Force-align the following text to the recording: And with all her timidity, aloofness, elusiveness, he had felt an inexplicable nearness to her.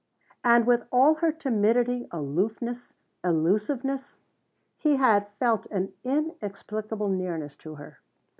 And 0.43 0.65
with 0.65 0.81
all 0.91 1.13
her 1.21 1.31
timidity, 1.31 2.07
aloofness, 2.09 2.95
elusiveness, 3.23 4.17
he 4.75 4.95
had 4.95 5.27
felt 5.39 5.67
an 5.67 5.93
inexplicable 6.03 7.09
nearness 7.09 7.55
to 7.57 7.75
her. 7.75 7.99